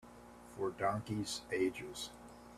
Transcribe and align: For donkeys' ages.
For 0.57 0.71
donkeys' 0.71 1.41
ages. 1.51 2.09